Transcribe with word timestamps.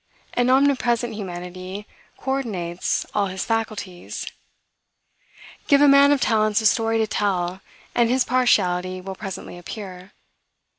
An 0.33 0.49
omnipresent 0.49 1.13
humanity 1.13 1.85
co 2.17 2.31
ordinates 2.31 3.05
all 3.13 3.27
his 3.27 3.45
faculties. 3.45 4.25
Give 5.67 5.79
a 5.79 5.87
man 5.87 6.11
of 6.11 6.19
talents 6.19 6.59
a 6.59 6.65
story 6.65 6.97
to 6.97 7.05
tell, 7.05 7.61
and 7.93 8.09
his 8.09 8.23
partiality 8.25 8.99
will 8.99 9.13
presently 9.13 9.59
appear. 9.59 10.11